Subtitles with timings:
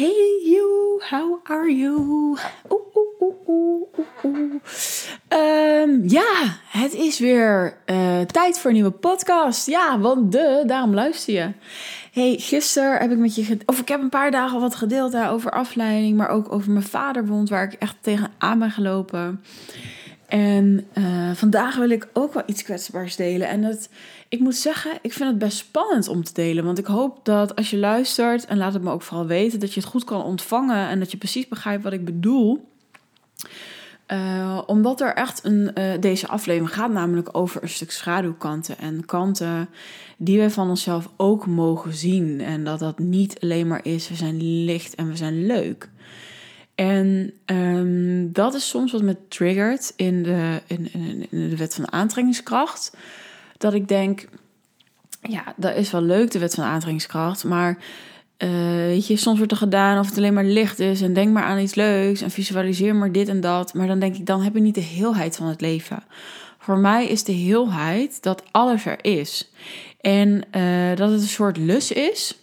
[0.00, 2.38] Hey you, how are you?
[2.70, 4.54] Oeh, oeh, oeh, oeh, oeh.
[5.28, 9.66] Ehm, ja, het is weer eh, tijd voor een nieuwe podcast.
[9.66, 11.52] Ja, want de, daarom luister je.
[12.12, 15.12] Hey, gisteren heb ik met je, of ik heb een paar dagen al wat gedeeld
[15.12, 19.44] hè, over afleiding, maar ook over mijn vaderwond, waar ik echt tegenaan ben gelopen.
[20.30, 23.48] En eh, vandaag wil ik ook wel iets kwetsbaars delen.
[23.48, 23.88] En dat,
[24.28, 26.64] ik moet zeggen, ik vind het best spannend om te delen.
[26.64, 29.74] Want ik hoop dat als je luistert, en laat het me ook vooral weten, dat
[29.74, 32.68] je het goed kan ontvangen en dat je precies begrijpt wat ik bedoel.
[34.06, 35.74] Eh, omdat er echt een.
[35.74, 38.78] eh, deze aflevering gaat namelijk over een stuk schaduwkanten.
[38.78, 39.68] En kanten
[40.16, 42.40] die wij van onszelf ook mogen zien.
[42.40, 45.88] En dat dat niet alleen maar is, we zijn licht en we zijn leuk.
[46.80, 51.92] En ehm, dat is soms wat me triggert in de, in, in, de wet van
[51.92, 52.96] aantrekkingskracht.
[53.56, 54.28] Dat ik denk,
[55.22, 57.44] ja, dat is wel leuk, de wet van aantrekkingskracht.
[57.44, 57.78] Maar
[58.36, 61.00] eh, weet je, soms wordt er gedaan of het alleen maar licht is.
[61.00, 63.74] En denk maar aan iets leuks en visualiseer maar dit en dat.
[63.74, 66.02] Maar dan denk ik, dan heb je niet de heelheid van het leven.
[66.58, 69.50] Voor mij is de heelheid dat alles er is.
[70.00, 72.38] En eh, dat het een soort lus is.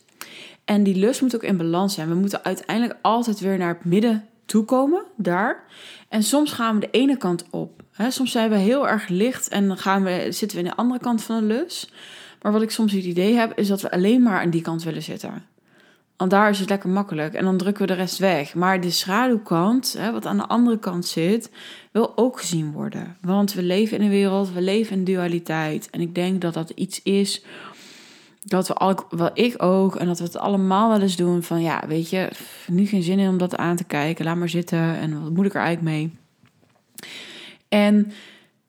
[0.67, 2.09] En die lust moet ook in balans zijn.
[2.09, 5.63] We moeten uiteindelijk altijd weer naar het midden toe komen, daar.
[6.09, 7.83] En soms gaan we de ene kant op.
[7.91, 8.11] Hè?
[8.11, 10.99] Soms zijn we heel erg licht en dan gaan we, zitten we in de andere
[10.99, 11.91] kant van de lus.
[12.41, 14.83] Maar wat ik soms het idee heb, is dat we alleen maar aan die kant
[14.83, 15.45] willen zitten.
[16.17, 18.55] Want daar is het lekker makkelijk en dan drukken we de rest weg.
[18.55, 21.51] Maar de schaduwkant, hè, wat aan de andere kant zit,
[21.91, 23.17] wil ook gezien worden.
[23.21, 25.89] Want we leven in een wereld, we leven in dualiteit.
[25.89, 27.43] En ik denk dat dat iets is
[28.47, 31.83] dat we wel ik ook, en dat we het allemaal wel eens doen van ja,
[31.87, 32.29] weet je,
[32.67, 35.45] nu geen zin in om dat aan te kijken, laat maar zitten en wat moet
[35.45, 36.17] ik er eigenlijk mee?
[37.69, 38.11] En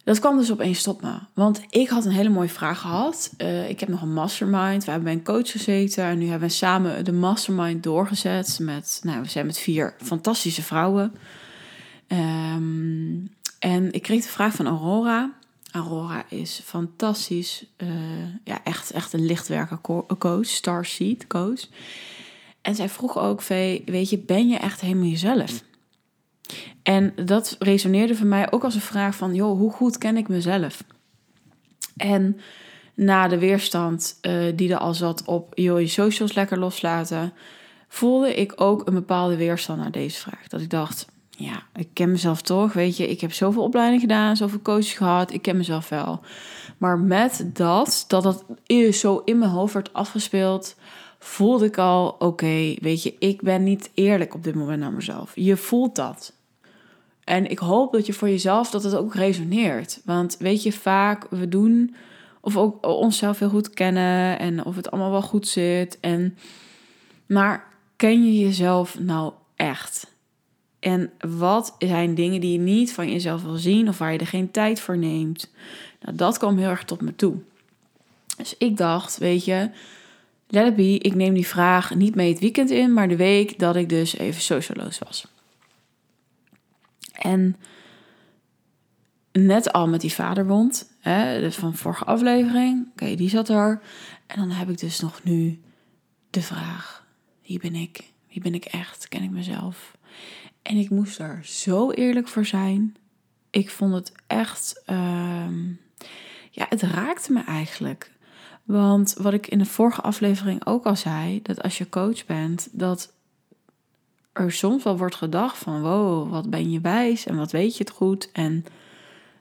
[0.05, 3.35] dat kwam dus opeens tot me, want ik had een hele mooie vraag gehad.
[3.39, 6.49] Uh, ik heb nog een mastermind, we hebben bij een coach gezeten en nu hebben
[6.49, 11.15] we samen de mastermind doorgezet met, nou, we zijn met vier fantastische vrouwen.
[12.09, 15.33] Um, en ik kreeg de vraag van Aurora.
[15.79, 17.65] Aurora is fantastisch.
[17.77, 17.89] Uh,
[18.45, 19.81] ja, echt, echt een lichtwerker
[20.19, 21.67] coach, starseed coach.
[22.63, 25.63] En zij vroeg ook, Vee, weet je, ben je echt helemaal jezelf?
[26.83, 30.29] En dat resoneerde voor mij ook als een vraag van, joh, hoe goed ken ik
[30.29, 30.85] mezelf?
[31.97, 32.41] En
[32.95, 37.33] na de weerstand uh, die er al zat op, joh, je socials lekker loslaten,
[37.89, 40.49] voelde ik ook een bepaalde weerstand naar deze vraag.
[40.49, 41.07] Dat ik dacht,
[41.41, 43.09] ja, ik ken mezelf toch, weet je.
[43.09, 45.33] Ik heb zoveel opleiding gedaan, zoveel coaches gehad.
[45.33, 46.21] Ik ken mezelf wel.
[46.79, 48.45] Maar met dat, dat dat
[48.95, 50.77] zo in mijn hoofd werd afgespeeld,
[51.19, 55.33] voelde ik al, oké, weet je, ik ben niet eerlijk op dit moment naar mezelf.
[55.35, 56.33] Je voelt dat.
[57.25, 60.01] En ik hoop dat je voor jezelf, dat het ook resoneert.
[60.05, 61.95] Want weet je, vaak, we doen,
[62.41, 65.99] of ook onszelf heel goed kennen en of het allemaal wel goed zit.
[66.01, 66.39] En,
[67.27, 70.17] maar ken je jezelf nou echt?
[70.79, 74.27] En wat zijn dingen die je niet van jezelf wil zien of waar je er
[74.27, 75.51] geen tijd voor neemt?
[76.01, 77.37] Nou, dat kwam heel erg tot me toe.
[78.37, 79.71] Dus ik dacht, weet je,
[80.49, 83.59] let it be, ik neem die vraag niet mee het weekend in, maar de week
[83.59, 85.27] dat ik dus even socialoos was.
[87.13, 87.57] En
[89.33, 93.81] net al met die vaderwond, hè, van vorige aflevering, oké, die zat er.
[94.27, 95.61] En dan heb ik dus nog nu
[96.31, 97.07] de vraag,
[97.47, 98.01] wie ben ik?
[98.29, 99.09] Wie ben ik echt?
[99.09, 99.97] Ken ik mezelf?
[100.69, 102.97] En ik moest daar zo eerlijk voor zijn.
[103.51, 104.83] Ik vond het echt.
[104.87, 105.47] Uh,
[106.51, 108.13] ja, het raakte me eigenlijk.
[108.65, 112.69] Want wat ik in de vorige aflevering ook al zei: dat als je coach bent,
[112.73, 113.13] dat
[114.33, 117.85] er soms wel wordt gedacht van: wow, wat ben je wijs en wat weet je
[117.85, 118.33] het goed.
[118.33, 118.65] En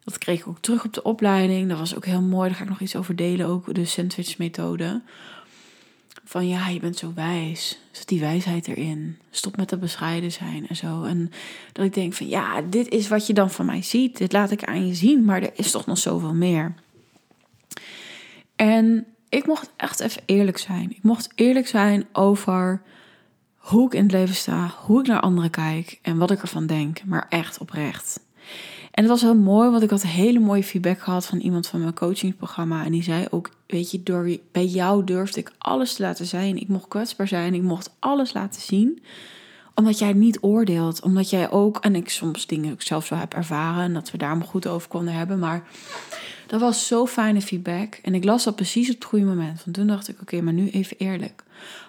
[0.04, 1.70] dat kreeg ik ook terug op de opleiding.
[1.70, 2.48] Dat was ook heel mooi.
[2.48, 5.02] Daar ga ik nog iets over delen, ook de sandwich-methode
[6.28, 7.80] van ja, je bent zo wijs.
[7.92, 9.18] Zet die wijsheid erin.
[9.30, 11.04] Stop met dat bescheiden zijn en zo.
[11.04, 11.32] En
[11.74, 14.18] dat ik denk van ja, dit is wat je dan van mij ziet.
[14.18, 16.74] Dit laat ik aan je zien, maar er is toch nog zoveel meer.
[18.56, 20.92] En ik mocht echt even eerlijk zijn.
[20.92, 22.82] Ik mocht eerlijk zijn over
[23.56, 26.66] hoe ik in het leven sta, hoe ik naar anderen kijk en wat ik ervan
[26.66, 27.04] denk.
[27.06, 28.20] Maar echt oprecht.
[28.98, 31.80] En het was heel mooi, want ik had hele mooie feedback gehad van iemand van
[31.80, 32.86] mijn coachingprogramma.
[32.86, 36.58] En die zei ook, weet je, door, bij jou durfde ik alles te laten zijn.
[36.58, 39.04] Ik mocht kwetsbaar zijn, ik mocht alles laten zien.
[39.78, 43.34] Omdat jij niet oordeelt, omdat jij ook, en ik soms dingen ook zelf zo heb
[43.34, 43.84] ervaren.
[43.84, 45.40] En dat we daar maar goed over konden hebben.
[45.40, 45.64] Maar
[46.48, 48.00] dat was zo fijne feedback.
[48.04, 49.64] En ik las dat precies op het goede moment.
[49.64, 51.44] Want toen dacht ik, oké, maar nu even eerlijk.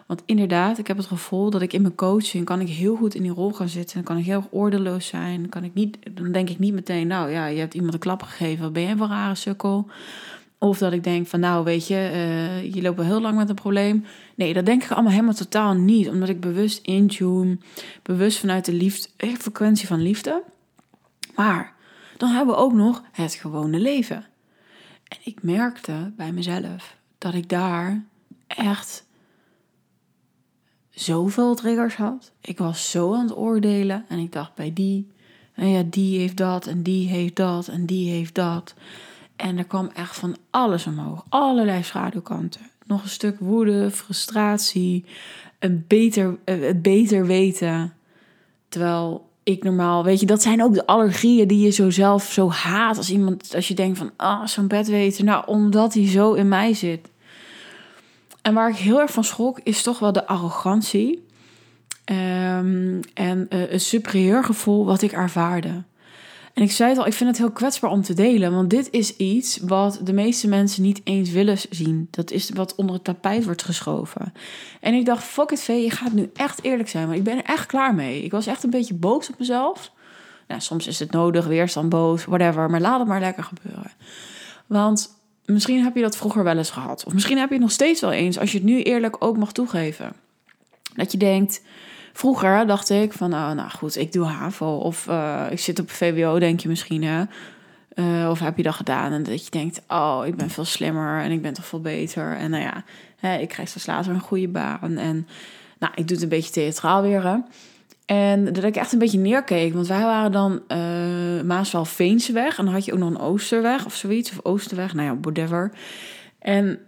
[0.07, 3.15] Want inderdaad, ik heb het gevoel dat ik in mijn coaching kan ik heel goed
[3.15, 3.95] in die rol gaan zitten.
[3.95, 5.49] Dan kan ik heel erg oordeloos zijn.
[5.49, 8.23] Kan ik niet, dan denk ik niet meteen, nou ja, je hebt iemand een klap
[8.23, 8.63] gegeven.
[8.63, 9.87] Wat ben jij voor rare sukkel?
[10.59, 13.49] Of dat ik denk van nou weet je, uh, je loopt wel heel lang met
[13.49, 14.05] een probleem.
[14.35, 16.09] Nee, dat denk ik allemaal helemaal totaal niet.
[16.09, 17.59] Omdat ik bewust intune,
[18.03, 20.43] bewust vanuit de liefde, eh, frequentie van liefde.
[21.35, 21.75] Maar
[22.17, 24.25] dan hebben we ook nog het gewone leven.
[25.05, 28.05] En ik merkte bij mezelf dat ik daar
[28.47, 29.07] echt
[30.91, 32.33] zoveel triggers had.
[32.41, 35.11] Ik was zo aan het oordelen en ik dacht bij die,
[35.55, 38.75] en ja, die heeft dat en die heeft dat en die heeft dat.
[39.39, 42.61] En er kwam echt van alles omhoog, allerlei schaduwkanten.
[42.87, 45.05] Nog een stuk woede, frustratie,
[45.59, 47.93] een beter, het beter weten.
[48.69, 52.51] Terwijl ik normaal, weet je, dat zijn ook de allergieën die je zo zelf zo
[52.51, 52.97] haat.
[52.97, 55.25] Als iemand, als je denkt van, ah, zo'n bedweter.
[55.25, 57.11] Nou, omdat hij zo in mij zit.
[58.43, 61.27] En waar ik heel erg van schrok, is toch wel de arrogantie.
[62.05, 65.83] Um, en een superieur gevoel wat ik ervaarde.
[66.59, 68.53] En ik zei het al, ik vind het heel kwetsbaar om te delen.
[68.53, 72.09] Want dit is iets wat de meeste mensen niet eens willen zien.
[72.11, 74.33] Dat is wat onder het tapijt wordt geschoven.
[74.81, 77.07] En ik dacht, fuck it, Vee, je gaat nu echt eerlijk zijn.
[77.07, 78.23] Maar ik ben er echt klaar mee.
[78.23, 79.93] Ik was echt een beetje boos op mezelf.
[80.49, 82.71] Nou, soms is het nodig, weerstand, boos, whatever.
[82.71, 83.93] Maar laat het maar lekker gebeuren.
[84.67, 87.05] Want misschien heb je dat vroeger wel eens gehad.
[87.07, 89.37] Of misschien heb je het nog steeds wel eens, als je het nu eerlijk ook
[89.37, 90.13] mag toegeven.
[90.95, 91.63] Dat je denkt,
[92.19, 94.77] vroeger dacht ik van, oh, nou goed, ik doe HAVO.
[94.77, 97.23] Of uh, ik zit op VWO, denk je misschien, hè.
[97.95, 99.13] Uh, of heb je dat gedaan?
[99.13, 102.37] En dat je denkt, oh, ik ben veel slimmer en ik ben toch veel beter.
[102.37, 102.85] En nou ja,
[103.17, 104.97] hè, ik krijg straks later een goede baan.
[104.97, 105.29] En
[105.79, 107.37] nou, ik doe het een beetje theatraal weer, hè.
[108.07, 109.75] En dat ik echt een beetje neerkeek.
[109.75, 112.59] Want wij waren dan uh, Maasval-Veenseweg.
[112.59, 114.31] En dan had je ook nog een Oosterweg of zoiets.
[114.31, 115.73] Of Oosterweg, nou ja, whatever.
[116.39, 116.79] En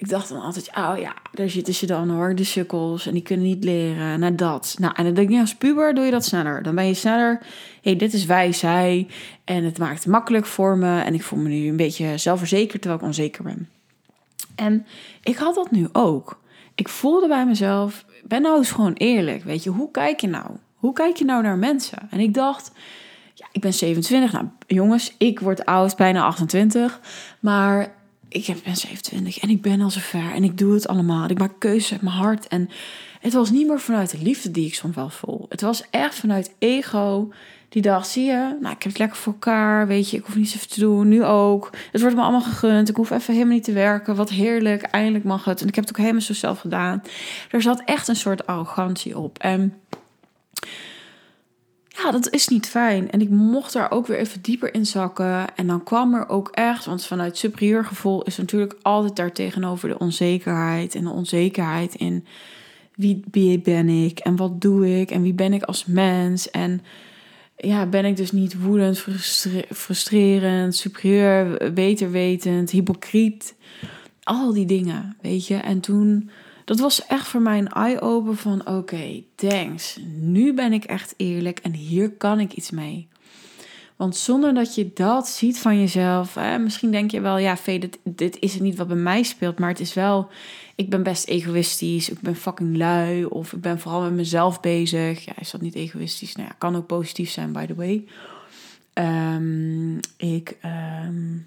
[0.00, 3.06] ik dacht dan altijd, oh ja, daar zitten ze dan hoor, de sukkels.
[3.06, 4.20] En die kunnen niet leren.
[4.20, 4.76] Nou, dat.
[4.78, 6.62] Nou, en dan denk ik, als puber doe je dat sneller.
[6.62, 7.40] Dan ben je sneller,
[7.82, 9.12] hey, dit is wijsheid.
[9.44, 11.00] En het maakt het makkelijk voor me.
[11.00, 13.68] En ik voel me nu een beetje zelfverzekerd terwijl ik onzeker ben.
[14.54, 14.86] En
[15.22, 16.40] ik had dat nu ook.
[16.74, 19.44] Ik voelde bij mezelf, ben nou eens gewoon eerlijk.
[19.44, 20.46] Weet je, hoe kijk je nou?
[20.74, 21.98] Hoe kijk je nou naar mensen?
[22.10, 22.72] En ik dacht,
[23.34, 24.32] ja, ik ben 27.
[24.32, 27.00] Nou, jongens, ik word oud, bijna 28.
[27.40, 27.98] Maar
[28.30, 31.30] ik ben 27 en ik ben al zover en ik doe het allemaal.
[31.30, 32.48] Ik maak keuzes met mijn hart.
[32.48, 32.70] En
[33.20, 35.46] het was niet meer vanuit de liefde die ik soms wel voel.
[35.48, 37.28] Het was echt vanuit ego.
[37.68, 39.86] Die dacht, zie je, nou, ik heb het lekker voor elkaar.
[39.86, 41.08] Weet je, ik hoef niets even te doen.
[41.08, 41.70] Nu ook.
[41.92, 42.88] Het wordt me allemaal gegund.
[42.88, 44.16] Ik hoef even helemaal niet te werken.
[44.16, 44.82] Wat heerlijk.
[44.82, 45.60] Eindelijk mag het.
[45.60, 47.02] En ik heb het ook helemaal zo zelf gedaan.
[47.50, 49.38] Er zat echt een soort arrogantie op.
[49.38, 49.74] En
[52.02, 53.10] ja, dat is niet fijn.
[53.10, 55.56] En ik mocht daar ook weer even dieper in zakken.
[55.56, 59.88] En dan kwam er ook echt, want vanuit superieur gevoel is natuurlijk altijd daar tegenover
[59.88, 60.94] de onzekerheid.
[60.94, 62.26] En de onzekerheid in
[63.30, 66.50] wie ben ik en wat doe ik en wie ben ik als mens.
[66.50, 66.80] En
[67.56, 69.04] ja, ben ik dus niet woedend,
[69.68, 73.54] frustrerend, superieur, beter wetend, hypocriet.
[74.22, 75.54] Al die dingen, weet je.
[75.54, 76.30] En toen
[76.70, 79.98] dat was echt voor mij een eye-open van oké, thanks.
[80.16, 83.08] Nu ben ik echt eerlijk en hier kan ik iets mee.
[83.96, 87.78] Want zonder dat je dat ziet van jezelf, hè, misschien denk je wel, ja, Vee,
[87.78, 90.28] dit, dit is het niet wat bij mij speelt, maar het is wel,
[90.74, 95.24] ik ben best egoïstisch, ik ben fucking lui, of ik ben vooral met mezelf bezig.
[95.24, 96.36] Ja, is dat niet egoïstisch?
[96.36, 98.04] Nou ja, kan ook positief zijn, by the way.
[98.94, 100.56] Um, ik
[101.04, 101.46] um,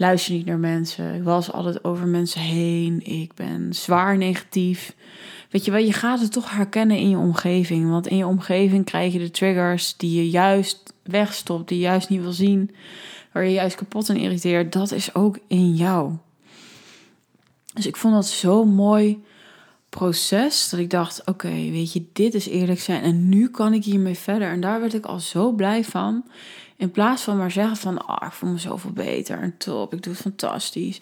[0.00, 1.14] luister niet naar mensen.
[1.14, 3.06] Ik was altijd over mensen heen.
[3.06, 4.94] Ik ben zwaar negatief.
[5.50, 7.90] Weet je wel, je gaat het toch herkennen in je omgeving.
[7.90, 12.08] Want in je omgeving krijg je de triggers die je juist wegstopt, die je juist
[12.08, 12.70] niet wil zien,
[13.32, 14.72] waar je juist kapot en irriteert.
[14.72, 16.12] Dat is ook in jou.
[17.74, 19.22] Dus ik vond dat zo'n mooi
[19.88, 23.84] proces dat ik dacht: oké, weet je, dit is eerlijk zijn en nu kan ik
[23.84, 24.48] hiermee verder.
[24.48, 26.24] En daar werd ik al zo blij van.
[26.76, 30.02] In plaats van maar zeggen van, ah, ik voel me zoveel beter en top, ik
[30.02, 30.98] doe het fantastisch.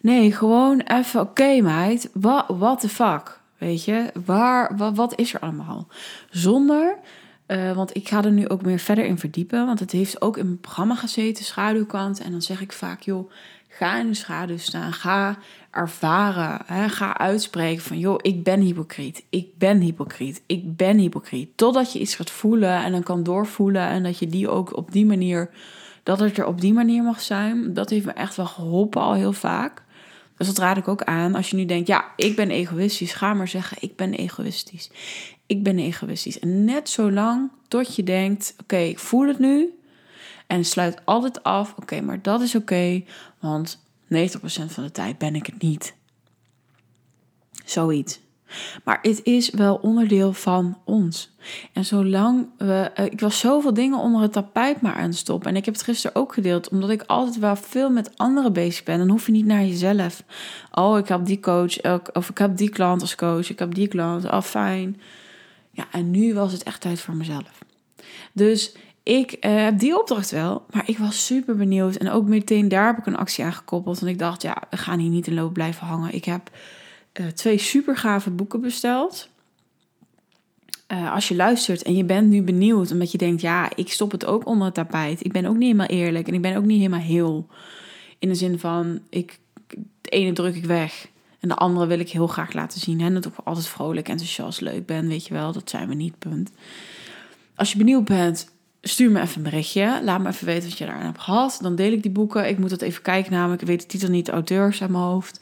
[0.00, 2.10] Nee, gewoon even, oké okay, meid,
[2.46, 3.40] what the fuck?
[3.58, 5.86] Weet je, waar, wat, wat is er allemaal?
[6.30, 6.96] Zonder,
[7.48, 10.36] uh, want ik ga er nu ook meer verder in verdiepen, want het heeft ook
[10.36, 12.20] in mijn programma gezeten, schaduwkant.
[12.20, 13.30] En dan zeg ik vaak, joh,
[13.68, 15.38] ga in de schaduw staan, ga
[15.70, 16.60] ervaren.
[16.66, 16.88] Hè?
[16.88, 19.24] Ga uitspreken van, joh, ik ben hypocriet.
[19.30, 20.42] Ik ben hypocriet.
[20.46, 21.56] Ik ben hypocriet.
[21.56, 23.88] Totdat je iets gaat voelen en dan kan doorvoelen.
[23.88, 25.50] En dat je die ook op die manier,
[26.02, 27.74] dat het er op die manier mag zijn.
[27.74, 29.82] Dat heeft me echt wel geholpen al heel vaak.
[30.38, 31.34] Dus dat raad ik ook aan.
[31.34, 33.12] Als je nu denkt, ja, ik ben egoïstisch.
[33.12, 34.90] Ga maar zeggen, ik ben egoïstisch.
[35.46, 36.38] Ik ben egoïstisch.
[36.38, 39.78] En net zo lang tot je denkt, oké, ik voel het nu.
[40.46, 43.02] En sluit altijd af, oké, maar dat is oké.
[43.38, 44.08] want 90%
[44.66, 45.94] van de tijd ben ik het niet.
[47.64, 48.20] Zoiets.
[48.84, 51.36] Maar het is wel onderdeel van ons.
[51.72, 52.90] En zolang we.
[52.94, 55.50] eh, ik was zoveel dingen onder het tapijt maar aan het stoppen.
[55.50, 58.84] En ik heb het gisteren ook gedeeld, omdat ik altijd wel veel met anderen bezig
[58.84, 58.98] ben.
[58.98, 60.22] Dan hoef je niet naar jezelf.
[60.72, 63.88] Oh, ik heb die coach, of ik heb die klant als coach, ik heb die
[63.88, 64.24] klant.
[64.24, 65.00] Oh, fijn.
[65.70, 67.62] Ja, en nu was het echt tijd voor mezelf.
[68.32, 71.96] Dus ik eh, heb die opdracht wel, maar ik was super benieuwd.
[71.96, 74.00] En ook meteen daar heb ik een actie aan gekoppeld.
[74.00, 76.14] Want ik dacht, ja, we gaan hier niet in loop blijven hangen.
[76.14, 76.50] Ik heb
[77.18, 79.28] eh, twee super gave boeken besteld.
[80.86, 84.10] Eh, als je luistert en je bent nu benieuwd, omdat je denkt, ja, ik stop
[84.10, 85.24] het ook onder het tapijt.
[85.24, 87.46] Ik ben ook niet helemaal eerlijk en ik ben ook niet helemaal heel.
[88.18, 91.08] In de zin van, ik, het ene druk ik weg
[91.40, 93.00] en de andere wil ik heel graag laten zien.
[93.00, 95.52] En dat ik altijd vrolijk, enthousiast, leuk ben, weet je wel.
[95.52, 96.50] Dat zijn we niet, punt.
[97.54, 98.50] Als je benieuwd bent,
[98.82, 100.00] stuur me even een berichtje.
[100.04, 101.58] Laat me even weten wat je daar aan hebt gehad.
[101.62, 102.48] Dan deel ik die boeken.
[102.48, 103.60] Ik moet dat even kijken namelijk.
[103.60, 105.40] Ik weet de titel niet, de auteurs uit mijn hoofd.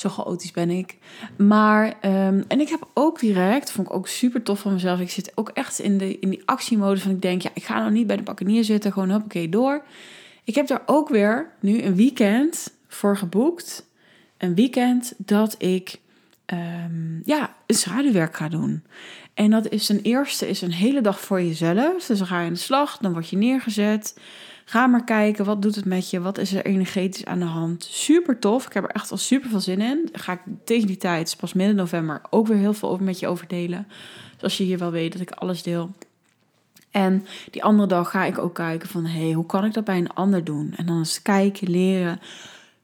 [0.00, 0.96] Zo chaotisch ben ik.
[1.36, 5.00] Maar, ehm, en ik heb ook direct, vond ik ook super tof van mezelf.
[5.00, 7.78] Ik zit ook echt in, de, in die actiemodus van ik denk, ja, ik ga
[7.78, 8.92] nou niet bij de pakkenier zitten.
[8.92, 9.82] Gewoon hoppakee door.
[10.44, 13.86] Ik heb daar ook weer nu een weekend voor geboekt.
[14.36, 15.98] Een weekend dat ik
[16.44, 18.82] ehm, ja, een schaduwwerk ga doen.
[19.34, 22.06] En dat is ten eerste is een hele dag voor jezelf.
[22.06, 24.14] Dus dan ga je aan de slag, dan word je neergezet.
[24.68, 26.20] Ga maar kijken, wat doet het met je?
[26.20, 27.84] Wat is er energetisch aan de hand?
[27.84, 28.66] Super tof.
[28.66, 30.08] Ik heb er echt al super veel zin in.
[30.12, 33.26] Ga ik tegen die tijd, pas midden november, ook weer heel veel over met je
[33.26, 33.88] over delen.
[34.36, 35.90] Zoals je hier wel weet dat ik alles deel.
[36.90, 39.84] En die andere dag ga ik ook kijken van, hé, hey, hoe kan ik dat
[39.84, 40.72] bij een ander doen?
[40.76, 42.20] En dan eens kijken, leren.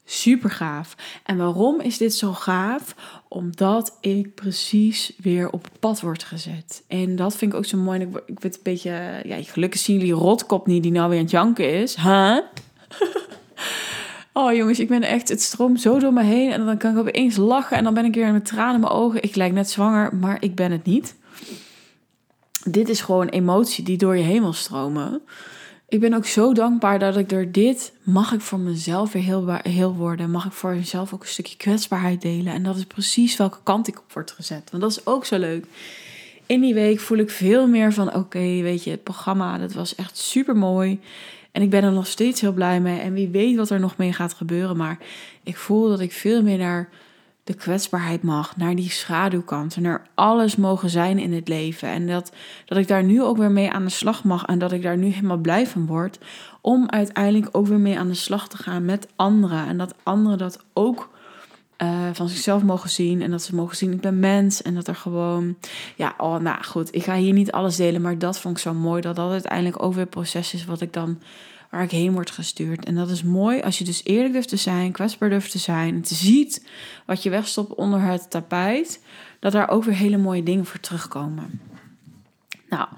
[0.04, 0.96] Super gaaf.
[1.24, 2.94] En waarom is dit zo gaaf?
[3.28, 6.82] Omdat ik precies weer op pad word gezet.
[6.88, 8.00] En dat vind ik ook zo mooi.
[8.00, 9.22] Ik, ik word een beetje...
[9.24, 11.96] Ja, gelukkig zien jullie rotkop niet die nou weer aan het janken is.
[11.96, 12.38] Huh?
[14.32, 15.28] oh jongens, ik ben echt...
[15.28, 16.50] Het stroomt zo door me heen.
[16.50, 17.76] En dan kan ik opeens lachen.
[17.76, 19.22] En dan ben ik weer met tranen in mijn ogen.
[19.22, 21.16] Ik lijk net zwanger, maar ik ben het niet.
[22.64, 25.22] Dit is gewoon emotie die door je heen wil stromen.
[25.88, 29.94] Ik ben ook zo dankbaar dat ik door dit mag ik voor mezelf weer heel,
[29.94, 30.30] worden.
[30.30, 32.52] Mag ik voor mezelf ook een stukje kwetsbaarheid delen.
[32.52, 34.70] En dat is precies welke kant ik op word gezet.
[34.70, 35.66] Want dat is ook zo leuk.
[36.46, 39.94] In die week voel ik veel meer van: oké, weet je, het programma, dat was
[39.94, 41.00] echt super mooi.
[41.52, 43.00] En ik ben er nog steeds heel blij mee.
[43.00, 44.76] En wie weet wat er nog mee gaat gebeuren.
[44.76, 44.98] Maar
[45.42, 46.88] ik voel dat ik veel meer naar
[47.44, 51.88] de kwetsbaarheid mag, naar die schaduwkant, en naar alles mogen zijn in het leven.
[51.88, 52.32] En dat,
[52.64, 54.96] dat ik daar nu ook weer mee aan de slag mag en dat ik daar
[54.96, 56.18] nu helemaal blij van word,
[56.60, 59.66] om uiteindelijk ook weer mee aan de slag te gaan met anderen.
[59.66, 61.12] En dat anderen dat ook
[61.76, 64.88] eh, van zichzelf mogen zien en dat ze mogen zien, ik ben mens en dat
[64.88, 65.56] er gewoon,
[65.96, 68.74] ja, oh, nou goed, ik ga hier niet alles delen, maar dat vond ik zo
[68.74, 71.18] mooi, dat dat uiteindelijk ook weer proces is wat ik dan
[71.74, 72.84] waar ik heen word gestuurd.
[72.84, 75.94] En dat is mooi als je dus eerlijk durft te zijn, kwetsbaar durft te zijn.
[75.94, 76.66] Het ziet
[77.06, 79.00] wat je wegstopt onder het tapijt.
[79.40, 81.60] Dat daar ook weer hele mooie dingen voor terugkomen.
[82.68, 82.88] Nou,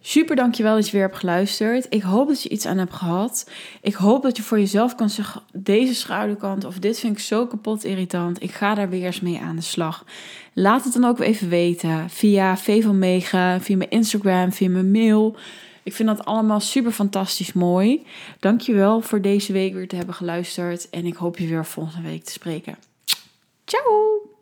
[0.00, 1.86] super dankjewel dat je weer hebt geluisterd.
[1.88, 3.50] Ik hoop dat je iets aan hebt gehad.
[3.80, 7.46] Ik hoop dat je voor jezelf kan zeggen, deze schaduwkant of dit vind ik zo
[7.46, 8.42] kapot irritant.
[8.42, 10.04] Ik ga daar weer eens mee aan de slag.
[10.52, 14.90] Laat het dan ook even weten via V van Mega, via mijn Instagram, via mijn
[14.90, 15.36] mail.
[15.86, 18.06] Ik vind dat allemaal super fantastisch mooi.
[18.40, 20.90] Dankjewel voor deze week weer te hebben geluisterd.
[20.90, 22.76] En ik hoop je weer volgende week te spreken.
[23.64, 24.35] Ciao!